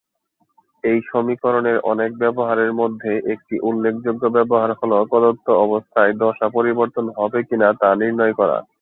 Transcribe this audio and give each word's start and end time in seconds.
এই 0.83 0.99
সমীকরণের 1.09 1.77
অনেক 1.91 2.11
ব্যবহারের 2.17 2.71
মধ্যে 2.73 3.11
একটি 3.33 3.55
উল্লেখযোগ্য 3.69 4.23
ব্যবহার 4.37 4.71
হলো 4.79 4.97
প্রদত্ত 5.11 5.47
অবস্থায় 5.65 6.11
দশা 6.21 6.47
পরিবর্তন 6.57 7.05
হবে 7.17 7.39
কিনা 7.47 7.67
তা 7.81 7.89
নির্ণয় 8.01 8.33
করা। 8.39 8.57